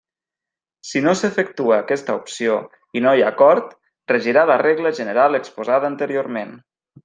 [0.91, 2.57] Si no s'efectua aquesta opció
[3.01, 3.77] i no hi ha acord
[4.15, 6.61] regirà la regla general exposada anteriorment.